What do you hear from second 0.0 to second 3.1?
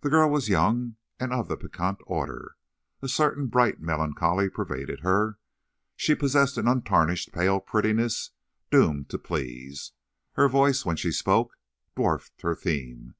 The girl was young and of the piquant order. A